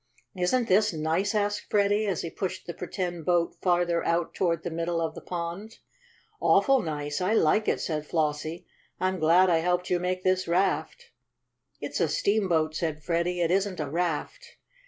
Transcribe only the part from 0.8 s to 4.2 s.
nice?" asked Freddie, as he pushed the pretend boat farther